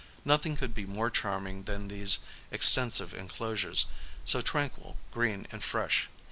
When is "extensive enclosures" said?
2.49-3.85